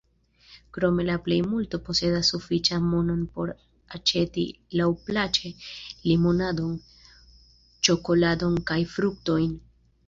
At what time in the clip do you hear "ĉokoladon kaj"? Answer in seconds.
7.89-8.83